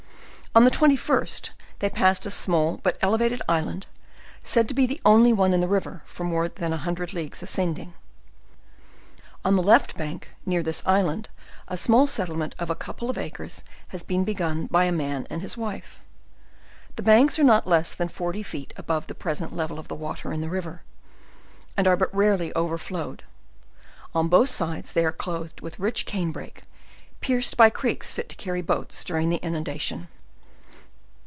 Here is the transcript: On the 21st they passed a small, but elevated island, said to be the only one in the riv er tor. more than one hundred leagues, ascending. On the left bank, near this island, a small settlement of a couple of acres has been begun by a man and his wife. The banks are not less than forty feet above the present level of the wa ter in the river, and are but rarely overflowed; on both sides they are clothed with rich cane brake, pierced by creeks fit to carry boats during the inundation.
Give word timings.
On 0.53 0.65
the 0.65 0.69
21st 0.71 1.51
they 1.79 1.89
passed 1.89 2.25
a 2.25 2.29
small, 2.29 2.81
but 2.83 2.97
elevated 3.01 3.41
island, 3.47 3.87
said 4.43 4.67
to 4.67 4.73
be 4.73 4.85
the 4.85 4.99
only 5.05 5.31
one 5.31 5.53
in 5.53 5.61
the 5.61 5.67
riv 5.69 5.87
er 5.87 6.03
tor. 6.13 6.25
more 6.25 6.49
than 6.49 6.71
one 6.71 6.81
hundred 6.81 7.13
leagues, 7.13 7.41
ascending. 7.41 7.93
On 9.45 9.55
the 9.55 9.63
left 9.63 9.95
bank, 9.95 10.27
near 10.45 10.61
this 10.61 10.83
island, 10.85 11.29
a 11.69 11.77
small 11.77 12.05
settlement 12.05 12.53
of 12.59 12.69
a 12.69 12.75
couple 12.75 13.09
of 13.09 13.17
acres 13.17 13.63
has 13.95 14.03
been 14.03 14.25
begun 14.25 14.65
by 14.65 14.83
a 14.83 14.91
man 14.91 15.25
and 15.29 15.41
his 15.41 15.55
wife. 15.55 16.01
The 16.97 17.01
banks 17.01 17.39
are 17.39 17.45
not 17.45 17.65
less 17.65 17.93
than 17.95 18.09
forty 18.09 18.43
feet 18.43 18.73
above 18.75 19.07
the 19.07 19.15
present 19.15 19.55
level 19.55 19.79
of 19.79 19.87
the 19.87 19.95
wa 19.95 20.15
ter 20.15 20.33
in 20.33 20.41
the 20.41 20.49
river, 20.49 20.81
and 21.77 21.87
are 21.87 21.95
but 21.95 22.13
rarely 22.13 22.51
overflowed; 22.57 23.23
on 24.13 24.27
both 24.27 24.49
sides 24.49 24.91
they 24.91 25.05
are 25.05 25.13
clothed 25.13 25.61
with 25.61 25.79
rich 25.79 26.05
cane 26.05 26.33
brake, 26.33 26.63
pierced 27.21 27.55
by 27.55 27.69
creeks 27.69 28.11
fit 28.11 28.27
to 28.27 28.35
carry 28.35 28.61
boats 28.61 29.05
during 29.05 29.29
the 29.29 29.37
inundation. 29.37 30.09